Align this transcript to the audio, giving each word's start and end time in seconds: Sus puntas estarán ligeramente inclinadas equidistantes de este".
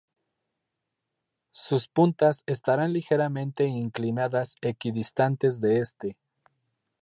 Sus 1.51 1.87
puntas 1.87 2.41
estarán 2.47 2.91
ligeramente 2.91 3.65
inclinadas 3.67 4.55
equidistantes 4.61 5.61
de 5.61 5.77
este". 5.77 6.17